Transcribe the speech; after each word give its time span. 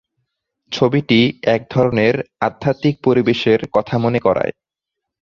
ছবিটি 0.71 1.19
এক 1.47 1.61
ধরনের 1.69 2.15
আধ্যাত্মিক 2.39 2.95
পরিবেশের 3.03 3.59
কথা 3.73 3.95
মনে 3.97 4.19
করায়। 4.19 4.53